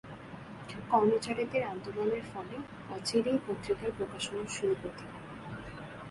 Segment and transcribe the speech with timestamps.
[0.89, 2.55] কর্মচারীদের আন্দোলনের ফলে
[2.89, 5.25] অচিরেই পত্রিকার প্রকাশনা শুরু করতে হয়।